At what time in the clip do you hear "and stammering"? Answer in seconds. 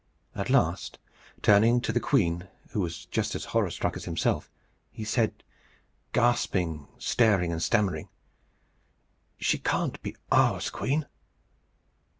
7.51-8.09